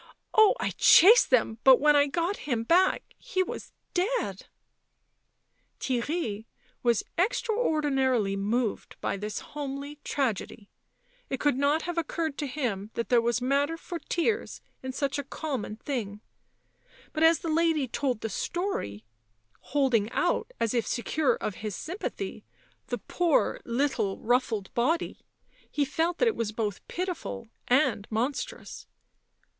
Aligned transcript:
Oh, 0.33 0.55
I 0.59 0.71
chased 0.79 1.29
them, 1.29 1.59
but 1.63 1.79
when 1.79 1.95
I 1.95 2.07
got 2.07 2.37
him 2.49 2.63
back 2.63 3.03
he 3.19 3.43
was 3.43 3.71
dead." 3.93 4.47
Theirry 5.79 6.45
was 6.81 7.03
extraordinarily 7.19 8.35
moved 8.35 8.95
by 8.99 9.15
this 9.15 9.41
homely 9.53 9.99
tragedy; 10.03 10.71
it 11.29 11.39
could 11.39 11.55
not 11.55 11.83
have 11.83 11.99
occurred 11.99 12.35
to 12.39 12.47
him 12.47 12.89
that 12.95 13.09
there 13.09 13.21
was 13.21 13.43
matter 13.43 13.77
for 13.77 13.99
tears 13.99 14.59
in 14.81 14.91
such 14.91 15.19
a 15.19 15.23
common 15.23 15.75
thing; 15.75 16.21
but 17.13 17.21
as 17.21 17.37
the 17.37 17.47
lady 17.49 17.87
told 17.87 18.21
the 18.21 18.29
story, 18.29 19.05
holding 19.59 20.11
out, 20.13 20.51
as 20.59 20.73
if 20.73 20.87
secure 20.87 21.35
of 21.35 21.57
his 21.61 21.75
sympathy, 21.75 22.43
the 22.87 22.97
poor 22.97 23.61
little 23.65 24.17
ruffled 24.17 24.73
body, 24.73 25.19
he 25.69 25.85
felt 25.85 26.17
that 26.17 26.27
it 26.27 26.35
was 26.35 26.51
both 26.51 26.81
pitiful 26.87 27.49
and 27.67 28.07
monstrous. 28.09 28.87